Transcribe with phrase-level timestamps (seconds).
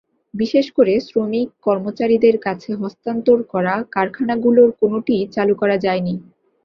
[0.33, 6.13] বিশেষ করে শ্রমিক-কর্মচারীদের কাছে হস্তান্তর করা কারখানাগুলোর কোনোটিই চালু করা যায়নি।